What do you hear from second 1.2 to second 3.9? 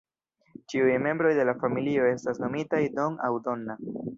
de la familio estas nomitaj "Don" aŭ "Donna".